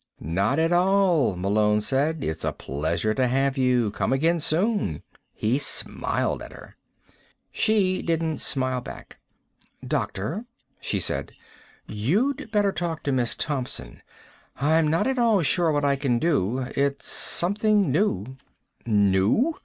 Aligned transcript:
"Not 0.19 0.57
at 0.57 0.71
all," 0.71 1.35
Malone 1.35 1.79
said. 1.79 2.23
"It's 2.23 2.43
a 2.43 2.51
pleasure 2.51 3.13
to 3.13 3.27
have 3.27 3.55
you. 3.55 3.91
Come 3.91 4.11
again 4.11 4.39
soon." 4.39 5.03
He 5.35 5.59
smiled 5.59 6.41
at 6.41 6.51
her. 6.53 6.75
She 7.51 8.01
didn't 8.01 8.39
smile 8.39 8.81
back. 8.81 9.19
"Doctor," 9.85 10.45
she 10.79 10.99
said, 10.99 11.33
"you 11.85 12.33
better 12.33 12.71
talk 12.71 13.03
to 13.03 13.11
Miss 13.11 13.35
Thompson. 13.35 14.01
I'm 14.55 14.87
not 14.87 15.05
at 15.05 15.19
all 15.19 15.43
sure 15.43 15.71
what 15.71 15.85
I 15.85 15.95
can 15.97 16.17
do. 16.17 16.61
It's 16.75 17.05
something 17.05 17.91
new." 17.91 18.37
"New?" 18.87 19.53